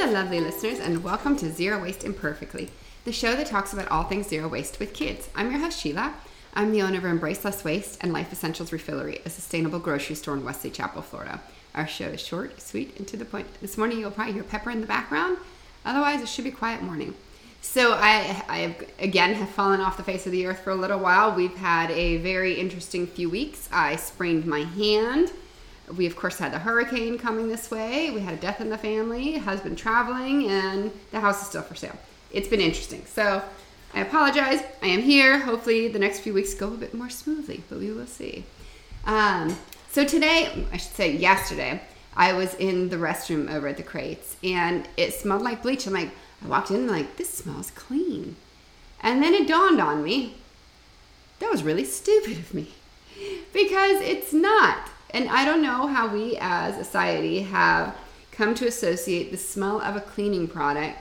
Hello, 0.00 0.12
lovely 0.12 0.40
listeners, 0.40 0.80
and 0.80 1.04
welcome 1.04 1.36
to 1.36 1.50
Zero 1.50 1.82
Waste 1.82 2.04
Imperfectly, 2.04 2.70
the 3.04 3.12
show 3.12 3.36
that 3.36 3.48
talks 3.48 3.74
about 3.74 3.88
all 3.88 4.04
things 4.04 4.28
zero 4.28 4.48
waste 4.48 4.80
with 4.80 4.94
kids. 4.94 5.28
I'm 5.34 5.50
your 5.50 5.60
host, 5.60 5.78
Sheila. 5.78 6.14
I'm 6.54 6.72
the 6.72 6.80
owner 6.80 6.96
of 6.96 7.04
Embrace 7.04 7.44
Less 7.44 7.64
Waste 7.64 7.98
and 8.00 8.10
Life 8.10 8.32
Essentials 8.32 8.70
Refillery, 8.70 9.20
a 9.26 9.28
sustainable 9.28 9.78
grocery 9.78 10.16
store 10.16 10.32
in 10.32 10.42
Wesley 10.42 10.70
Chapel, 10.70 11.02
Florida. 11.02 11.42
Our 11.74 11.86
show 11.86 12.06
is 12.06 12.22
short, 12.22 12.62
sweet, 12.62 12.98
and 12.98 13.06
to 13.08 13.18
the 13.18 13.26
point. 13.26 13.46
This 13.60 13.76
morning, 13.76 13.98
you'll 13.98 14.10
probably 14.10 14.32
hear 14.32 14.42
Pepper 14.42 14.70
in 14.70 14.80
the 14.80 14.86
background. 14.86 15.36
Otherwise, 15.84 16.22
it 16.22 16.30
should 16.30 16.44
be 16.44 16.50
quiet 16.50 16.82
morning. 16.82 17.14
So 17.60 17.92
I, 17.92 18.42
I 18.48 18.58
have, 18.60 18.82
again 18.98 19.34
have 19.34 19.50
fallen 19.50 19.82
off 19.82 19.98
the 19.98 20.02
face 20.02 20.24
of 20.24 20.32
the 20.32 20.46
earth 20.46 20.60
for 20.60 20.70
a 20.70 20.76
little 20.76 20.98
while. 20.98 21.34
We've 21.34 21.56
had 21.56 21.90
a 21.90 22.16
very 22.16 22.54
interesting 22.54 23.06
few 23.06 23.28
weeks. 23.28 23.68
I 23.70 23.96
sprained 23.96 24.46
my 24.46 24.60
hand. 24.60 25.30
We 25.96 26.06
of 26.06 26.16
course 26.16 26.38
had 26.38 26.52
the 26.52 26.58
hurricane 26.58 27.18
coming 27.18 27.48
this 27.48 27.70
way. 27.70 28.10
We 28.10 28.20
had 28.20 28.34
a 28.34 28.36
death 28.36 28.60
in 28.60 28.70
the 28.70 28.78
family, 28.78 29.38
husband 29.38 29.78
traveling, 29.78 30.48
and 30.48 30.90
the 31.10 31.20
house 31.20 31.42
is 31.42 31.48
still 31.48 31.62
for 31.62 31.74
sale. 31.74 31.96
It's 32.32 32.48
been 32.48 32.60
interesting. 32.60 33.04
So 33.06 33.42
I 33.94 34.00
apologize. 34.00 34.62
I 34.82 34.86
am 34.86 35.02
here. 35.02 35.38
Hopefully 35.38 35.88
the 35.88 35.98
next 35.98 36.20
few 36.20 36.32
weeks 36.32 36.54
go 36.54 36.68
a 36.68 36.76
bit 36.76 36.94
more 36.94 37.10
smoothly, 37.10 37.62
but 37.68 37.78
we 37.78 37.92
will 37.92 38.06
see. 38.06 38.44
Um, 39.04 39.56
so 39.90 40.04
today, 40.04 40.66
I 40.72 40.76
should 40.76 40.92
say 40.92 41.12
yesterday, 41.16 41.80
I 42.16 42.32
was 42.32 42.54
in 42.54 42.88
the 42.88 42.96
restroom 42.96 43.52
over 43.52 43.66
at 43.66 43.76
the 43.76 43.82
crates, 43.82 44.36
and 44.44 44.88
it 44.96 45.14
smelled 45.14 45.42
like 45.42 45.62
bleach. 45.62 45.86
I'm 45.86 45.94
like 45.94 46.10
I 46.44 46.48
walked 46.48 46.70
in 46.70 46.86
like, 46.86 47.16
this 47.16 47.30
smells 47.30 47.70
clean. 47.72 48.36
And 49.00 49.22
then 49.22 49.34
it 49.34 49.48
dawned 49.48 49.80
on 49.80 50.02
me, 50.02 50.36
that 51.38 51.50
was 51.50 51.62
really 51.62 51.84
stupid 51.84 52.38
of 52.38 52.54
me. 52.54 52.74
Because 53.52 54.00
it's 54.00 54.32
not. 54.32 54.88
And 55.12 55.28
I 55.28 55.44
don't 55.44 55.62
know 55.62 55.86
how 55.86 56.08
we 56.08 56.36
as 56.40 56.76
a 56.76 56.84
society 56.84 57.42
have 57.42 57.96
come 58.32 58.54
to 58.54 58.66
associate 58.66 59.30
the 59.30 59.36
smell 59.36 59.80
of 59.80 59.96
a 59.96 60.00
cleaning 60.00 60.48
product 60.48 60.98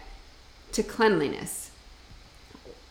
to 0.73 0.83
cleanliness 0.83 1.71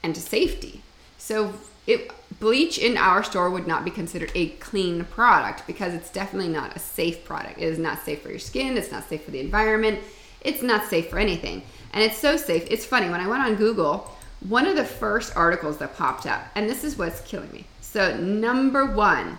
and 0.02 0.14
to 0.14 0.20
safety. 0.20 0.82
So 1.18 1.54
it 1.86 2.10
bleach 2.38 2.78
in 2.78 2.96
our 2.96 3.22
store 3.24 3.50
would 3.50 3.66
not 3.66 3.84
be 3.84 3.90
considered 3.90 4.30
a 4.34 4.50
clean 4.50 5.04
product 5.04 5.66
because 5.66 5.94
it's 5.94 6.10
definitely 6.10 6.52
not 6.52 6.76
a 6.76 6.78
safe 6.78 7.24
product. 7.24 7.58
It 7.58 7.64
is 7.64 7.78
not 7.78 8.00
safe 8.04 8.22
for 8.22 8.30
your 8.30 8.38
skin, 8.38 8.76
it's 8.76 8.92
not 8.92 9.08
safe 9.08 9.24
for 9.24 9.30
the 9.30 9.40
environment, 9.40 9.98
it's 10.42 10.62
not 10.62 10.88
safe 10.88 11.08
for 11.08 11.18
anything. 11.18 11.62
And 11.92 12.02
it's 12.04 12.18
so 12.18 12.36
safe. 12.36 12.66
It's 12.70 12.84
funny, 12.84 13.08
when 13.08 13.20
I 13.20 13.26
went 13.26 13.42
on 13.42 13.56
Google, 13.56 14.14
one 14.48 14.66
of 14.66 14.76
the 14.76 14.84
first 14.84 15.34
articles 15.36 15.78
that 15.78 15.96
popped 15.96 16.26
up, 16.26 16.46
and 16.54 16.68
this 16.68 16.84
is 16.84 16.96
what's 16.96 17.22
killing 17.22 17.50
me. 17.50 17.64
So, 17.80 18.16
number 18.18 18.84
one, 18.84 19.38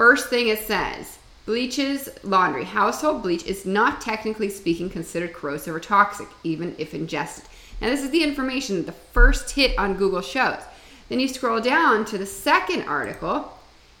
first 0.00 0.30
thing 0.30 0.48
it 0.48 0.60
says 0.60 1.18
bleaches 1.44 2.08
laundry. 2.22 2.64
Household 2.64 3.22
bleach 3.22 3.44
is 3.44 3.66
not 3.66 4.00
technically 4.00 4.48
speaking 4.48 4.88
considered 4.88 5.34
corrosive 5.34 5.74
or 5.74 5.78
toxic, 5.78 6.26
even 6.42 6.74
if 6.78 6.94
ingested. 6.94 7.44
Now, 7.82 7.90
this 7.90 8.02
is 8.02 8.08
the 8.08 8.24
information 8.24 8.76
that 8.76 8.86
the 8.86 8.92
first 8.92 9.50
hit 9.50 9.78
on 9.78 9.98
Google 9.98 10.22
shows. 10.22 10.62
Then 11.10 11.20
you 11.20 11.28
scroll 11.28 11.60
down 11.60 12.06
to 12.06 12.16
the 12.16 12.24
second 12.24 12.84
article, 12.84 13.52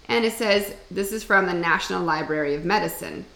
and 0.08 0.24
it 0.24 0.32
says 0.32 0.72
this 0.90 1.12
is 1.12 1.22
from 1.22 1.44
the 1.44 1.52
National 1.52 2.02
Library 2.02 2.54
of 2.54 2.64
Medicine. 2.64 3.26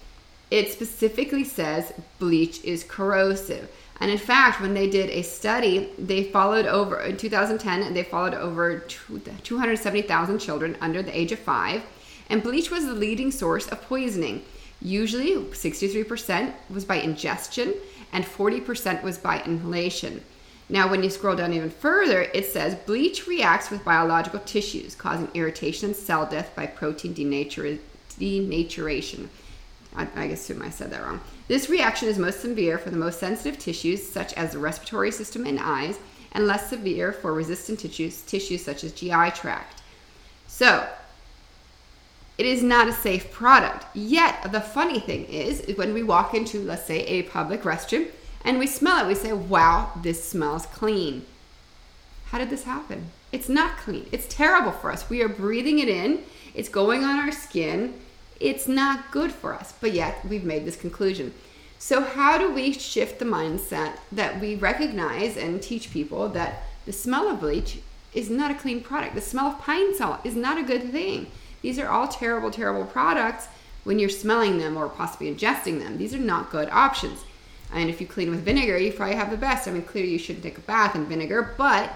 It 0.51 0.73
specifically 0.73 1.45
says 1.45 1.93
bleach 2.19 2.65
is 2.65 2.83
corrosive. 2.83 3.71
And 4.01 4.11
in 4.11 4.17
fact, 4.17 4.63
when 4.63 4.73
they 4.73 4.89
did 4.89 5.11
a 5.11 5.21
study, 5.21 5.91
they 5.99 6.25
followed 6.25 6.65
over 6.65 7.03
in 7.03 7.19
2010, 7.19 7.93
they 7.93 8.05
followed 8.05 8.33
over 8.33 8.79
270,000 8.79 10.39
children 10.39 10.79
under 10.81 11.03
the 11.03 11.15
age 11.15 11.31
of 11.31 11.39
five, 11.39 11.83
and 12.29 12.43
bleach 12.43 12.71
was 12.71 12.87
the 12.87 12.95
leading 12.95 13.31
source 13.31 13.69
of 13.69 13.83
poisoning. 13.83 14.43
Usually, 14.81 15.35
63% 15.35 16.53
was 16.71 16.85
by 16.85 16.97
ingestion, 16.97 17.75
and 18.13 18.25
40% 18.25 19.03
was 19.03 19.19
by 19.19 19.43
inhalation. 19.43 20.23
Now, 20.69 20.89
when 20.89 21.03
you 21.03 21.11
scroll 21.11 21.37
down 21.37 21.53
even 21.53 21.71
further, 21.71 22.23
it 22.23 22.47
says 22.47 22.75
bleach 22.75 23.27
reacts 23.27 23.71
with 23.71 23.85
biological 23.85 24.41
tissues, 24.41 24.95
causing 24.95 25.29
irritation 25.35 25.89
and 25.89 25.97
cell 25.97 26.27
death 26.27 26.55
by 26.57 26.67
protein 26.67 27.15
denatura- 27.15 27.79
denaturation. 28.19 29.29
I, 29.95 30.09
I 30.17 30.25
assume 30.27 30.63
I 30.63 30.71
said 30.71 30.91
that 30.91 31.03
wrong. 31.03 31.21
This 31.49 31.69
reaction 31.69 32.09
is 32.09 32.19
most 32.19 32.41
severe 32.41 32.79
for 32.79 32.91
the 32.91 32.97
most 32.97 33.21
sensitive 33.21 33.59
tissues, 33.59 34.09
such 34.09 34.33
as 34.35 34.53
the 34.53 34.59
respiratory 34.59 35.11
system 35.11 35.47
and 35.47 35.61
eyes, 35.61 35.99
and 36.33 36.47
less 36.47 36.71
severe 36.71 37.13
for 37.13 37.33
resistant 37.33 37.81
tissues, 37.81 38.23
tissues 38.23 38.65
such 38.65 38.83
as 38.83 38.93
GI 38.93 39.31
tract. 39.35 39.83
So, 40.47 40.89
it 42.37 42.47
is 42.47 42.63
not 42.63 42.89
a 42.89 42.93
safe 42.93 43.31
product. 43.31 43.87
Yet, 43.95 44.51
the 44.51 44.61
funny 44.61 44.99
thing 44.99 45.25
is, 45.27 45.65
when 45.77 45.95
we 45.95 46.03
walk 46.03 46.35
into, 46.35 46.61
let's 46.61 46.87
say, 46.87 47.01
a 47.01 47.23
public 47.23 47.63
restroom 47.63 48.09
and 48.45 48.59
we 48.59 48.67
smell 48.67 49.05
it, 49.05 49.09
we 49.09 49.15
say, 49.15 49.33
wow, 49.33 49.93
this 50.03 50.29
smells 50.29 50.67
clean. 50.67 51.25
How 52.27 52.39
did 52.39 52.51
this 52.51 52.65
happen? 52.65 53.11
It's 53.31 53.49
not 53.49 53.77
clean. 53.77 54.07
It's 54.11 54.27
terrible 54.29 54.73
for 54.73 54.91
us. 54.91 55.09
We 55.09 55.23
are 55.23 55.29
breathing 55.29 55.79
it 55.79 55.89
in, 55.89 56.23
it's 56.55 56.69
going 56.69 57.05
on 57.05 57.19
our 57.19 57.33
skin, 57.33 57.95
it's 58.41 58.67
not 58.67 59.11
good 59.13 59.33
for 59.33 59.55
us, 59.55 59.73
but 59.81 59.93
yet 59.93 60.25
we've 60.25 60.45
made 60.45 60.65
this 60.65 60.77
conclusion. 60.77 61.33
So, 61.79 62.03
how 62.03 62.39
do 62.39 62.53
we 62.53 62.73
shift 62.73 63.19
the 63.19 63.25
mindset 63.25 63.99
that 64.11 64.41
we 64.41 64.55
recognize 64.55 65.37
and 65.37 65.63
teach 65.63 65.93
people 65.93 66.29
that 66.31 66.63
the 66.87 66.93
smell 66.93 67.29
of 67.29 67.41
bleach 67.41 67.79
is 68.13 68.31
not 68.31 68.51
a 68.51 68.55
clean 68.55 68.81
product? 68.81 69.15
The 69.15 69.21
smell 69.21 69.47
of 69.47 69.59
Pine-Sol 69.59 70.19
is 70.25 70.35
not 70.35 70.59
a 70.59 70.63
good 70.63 70.91
thing. 70.91 71.31
These 71.65 71.79
are 71.79 71.89
all 71.89 72.09
terrible, 72.09 72.51
terrible 72.51 72.85
products 72.85 73.49
when 73.85 73.99
you're 73.99 74.11
smelling 74.11 74.59
them 74.59 74.77
or 74.77 74.87
possibly 74.87 75.35
ingesting 75.35 75.79
them. 75.79 75.97
These 75.97 76.15
are 76.15 76.19
not 76.19 76.51
good 76.51 76.69
options. 76.69 77.25
And 77.73 77.89
if 77.89 78.03
you 78.03 78.07
clean 78.07 78.29
with 78.29 78.45
vinegar, 78.45 78.77
you 78.77 78.93
probably 78.93 79.17
have 79.17 79.31
the 79.31 79.39
best. 79.39 79.67
I 79.67 79.71
mean, 79.71 79.81
clearly 79.81 80.11
you 80.11 80.19
shouldn't 80.19 80.43
take 80.43 80.59
a 80.59 80.61
bath 80.61 80.95
in 80.95 81.07
vinegar, 81.07 81.55
but 81.57 81.91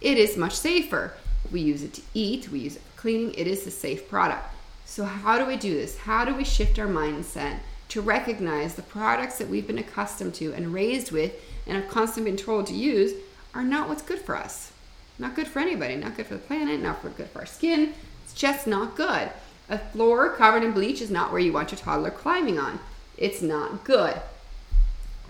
it 0.00 0.16
is 0.16 0.36
much 0.36 0.54
safer. 0.54 1.14
We 1.50 1.60
use 1.60 1.82
it 1.82 1.94
to 1.94 2.02
eat, 2.14 2.50
we 2.52 2.60
use 2.60 2.76
it 2.76 2.82
for 2.82 3.00
cleaning. 3.00 3.34
It 3.34 3.48
is 3.48 3.66
a 3.66 3.72
safe 3.72 4.08
product. 4.08 4.54
So, 4.84 5.04
how 5.04 5.40
do 5.40 5.44
we 5.44 5.56
do 5.56 5.74
this? 5.74 5.98
How 5.98 6.24
do 6.24 6.32
we 6.32 6.44
shift 6.44 6.78
our 6.78 6.86
mindset 6.86 7.58
to 7.88 8.00
recognize 8.00 8.76
the 8.76 8.82
products 8.82 9.38
that 9.38 9.48
we've 9.48 9.66
been 9.66 9.78
accustomed 9.78 10.34
to 10.34 10.52
and 10.52 10.72
raised 10.72 11.10
with 11.10 11.32
and 11.66 11.76
have 11.76 11.90
constantly 11.90 12.30
been 12.30 12.38
told 12.38 12.68
to 12.68 12.74
use 12.74 13.14
are 13.54 13.64
not 13.64 13.88
what's 13.88 14.02
good 14.02 14.20
for 14.20 14.36
us? 14.36 14.70
Not 15.18 15.34
good 15.34 15.48
for 15.48 15.58
anybody, 15.58 15.96
not 15.96 16.16
good 16.16 16.26
for 16.26 16.34
the 16.34 16.40
planet, 16.40 16.80
not 16.80 17.02
for 17.02 17.08
good 17.08 17.28
for 17.30 17.40
our 17.40 17.46
skin. 17.46 17.92
It's 18.30 18.40
just 18.40 18.66
not 18.66 18.96
good. 18.96 19.30
A 19.68 19.78
floor 19.78 20.30
covered 20.30 20.62
in 20.62 20.72
bleach 20.72 21.00
is 21.00 21.10
not 21.10 21.32
where 21.32 21.40
you 21.40 21.52
want 21.52 21.72
your 21.72 21.78
toddler 21.78 22.10
climbing 22.10 22.58
on. 22.58 22.78
It's 23.16 23.42
not 23.42 23.84
good. 23.84 24.20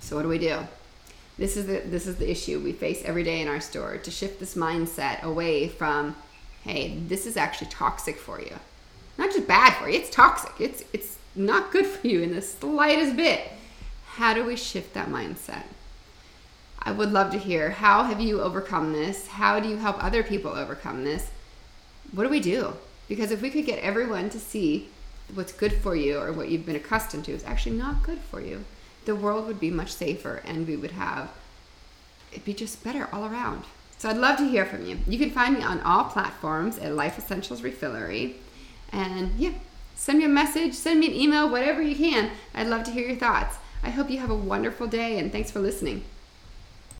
So 0.00 0.16
what 0.16 0.22
do 0.22 0.28
we 0.28 0.38
do? 0.38 0.60
This 1.38 1.56
is 1.56 1.66
the 1.66 1.80
this 1.80 2.06
is 2.06 2.16
the 2.16 2.30
issue 2.30 2.58
we 2.58 2.72
face 2.72 3.02
every 3.04 3.24
day 3.24 3.40
in 3.40 3.48
our 3.48 3.60
store 3.60 3.96
to 3.96 4.10
shift 4.10 4.38
this 4.38 4.54
mindset 4.54 5.22
away 5.22 5.68
from 5.68 6.14
hey, 6.62 6.98
this 7.08 7.26
is 7.26 7.38
actually 7.38 7.70
toxic 7.70 8.18
for 8.18 8.40
you 8.40 8.56
not 9.20 9.32
just 9.32 9.46
bad 9.46 9.74
for 9.74 9.88
you, 9.88 9.98
it's 9.98 10.10
toxic. 10.10 10.52
It's 10.58 10.82
it's 10.92 11.18
not 11.36 11.70
good 11.70 11.86
for 11.86 12.06
you 12.06 12.22
in 12.22 12.34
the 12.34 12.42
slightest 12.42 13.16
bit. 13.16 13.52
How 14.14 14.34
do 14.34 14.44
we 14.44 14.56
shift 14.56 14.94
that 14.94 15.08
mindset? 15.08 15.64
I 16.82 16.92
would 16.92 17.12
love 17.12 17.30
to 17.32 17.38
hear 17.38 17.70
how 17.70 18.04
have 18.04 18.20
you 18.20 18.40
overcome 18.40 18.92
this? 18.92 19.28
How 19.28 19.60
do 19.60 19.68
you 19.68 19.76
help 19.76 20.02
other 20.02 20.22
people 20.22 20.52
overcome 20.52 21.04
this? 21.04 21.30
What 22.12 22.24
do 22.24 22.30
we 22.30 22.40
do? 22.40 22.74
Because 23.10 23.32
if 23.32 23.42
we 23.42 23.50
could 23.50 23.66
get 23.66 23.80
everyone 23.80 24.30
to 24.30 24.38
see 24.38 24.88
what's 25.34 25.52
good 25.52 25.72
for 25.72 25.96
you 25.96 26.20
or 26.20 26.32
what 26.32 26.48
you've 26.48 26.64
been 26.64 26.76
accustomed 26.76 27.24
to 27.24 27.32
is 27.32 27.42
actually 27.42 27.76
not 27.76 28.04
good 28.04 28.20
for 28.20 28.40
you, 28.40 28.64
the 29.04 29.16
world 29.16 29.48
would 29.48 29.58
be 29.58 29.68
much 29.68 29.92
safer 29.92 30.40
and 30.44 30.64
we 30.64 30.76
would 30.76 30.92
have 30.92 31.28
it'd 32.30 32.44
be 32.44 32.54
just 32.54 32.84
better 32.84 33.08
all 33.12 33.24
around. 33.24 33.64
So 33.98 34.08
I'd 34.08 34.16
love 34.16 34.38
to 34.38 34.48
hear 34.48 34.64
from 34.64 34.86
you. 34.86 34.98
You 35.08 35.18
can 35.18 35.32
find 35.32 35.58
me 35.58 35.64
on 35.64 35.80
all 35.80 36.04
platforms 36.04 36.78
at 36.78 36.94
Life 36.94 37.18
Essentials 37.18 37.62
Refillery. 37.62 38.34
And 38.92 39.32
yeah, 39.36 39.54
send 39.96 40.20
me 40.20 40.24
a 40.26 40.28
message, 40.28 40.74
send 40.74 41.00
me 41.00 41.08
an 41.08 41.14
email, 41.14 41.50
whatever 41.50 41.82
you 41.82 41.96
can. 41.96 42.30
I'd 42.54 42.68
love 42.68 42.84
to 42.84 42.92
hear 42.92 43.08
your 43.08 43.16
thoughts. 43.16 43.56
I 43.82 43.90
hope 43.90 44.08
you 44.08 44.20
have 44.20 44.30
a 44.30 44.36
wonderful 44.36 44.86
day 44.86 45.18
and 45.18 45.32
thanks 45.32 45.50
for 45.50 45.58
listening. 45.58 46.04